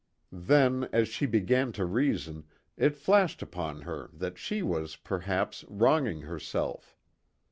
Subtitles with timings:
[0.31, 6.21] Then, as she began to reason, it flashed upon her that she was, perhaps, wronging
[6.21, 6.97] herself.